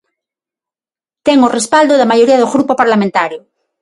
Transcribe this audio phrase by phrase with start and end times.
[1.25, 3.39] Ten o respaldo da maioría do grupo parlamentario.